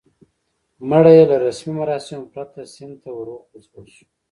[0.89, 4.05] مړی یې له رسمي مراسمو پرته سیند ته ور وغورځول شو.